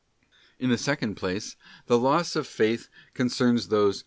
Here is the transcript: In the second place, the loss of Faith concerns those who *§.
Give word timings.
In 0.57 0.71
the 0.71 0.79
second 0.79 1.13
place, 1.13 1.55
the 1.85 1.95
loss 1.99 2.35
of 2.35 2.47
Faith 2.47 2.89
concerns 3.13 3.67
those 3.67 3.97
who 3.97 3.99
*§. 3.99 3.99